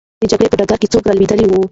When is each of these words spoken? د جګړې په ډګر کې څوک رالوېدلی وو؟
د 0.19 0.23
جګړې 0.31 0.51
په 0.51 0.57
ډګر 0.59 0.77
کې 0.81 0.91
څوک 0.93 1.03
رالوېدلی 1.09 1.45
وو؟ 1.47 1.61